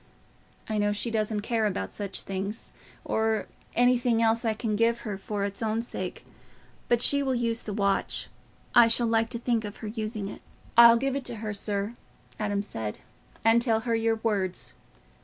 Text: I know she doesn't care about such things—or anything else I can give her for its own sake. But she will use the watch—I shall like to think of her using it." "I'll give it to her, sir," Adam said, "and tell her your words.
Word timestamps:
I 0.67 0.79
know 0.79 0.91
she 0.93 1.11
doesn't 1.11 1.41
care 1.41 1.67
about 1.67 1.93
such 1.93 2.23
things—or 2.23 3.45
anything 3.75 4.19
else 4.19 4.43
I 4.43 4.55
can 4.55 4.75
give 4.75 5.01
her 5.01 5.15
for 5.15 5.43
its 5.43 5.61
own 5.61 5.83
sake. 5.83 6.25
But 6.87 7.03
she 7.03 7.21
will 7.21 7.35
use 7.35 7.61
the 7.61 7.73
watch—I 7.73 8.87
shall 8.87 9.05
like 9.05 9.29
to 9.29 9.37
think 9.37 9.63
of 9.63 9.77
her 9.77 9.87
using 9.89 10.27
it." 10.27 10.41
"I'll 10.75 10.97
give 10.97 11.15
it 11.15 11.25
to 11.25 11.35
her, 11.35 11.53
sir," 11.53 11.93
Adam 12.39 12.63
said, 12.63 12.97
"and 13.45 13.61
tell 13.61 13.81
her 13.81 13.93
your 13.93 14.15
words. 14.15 14.73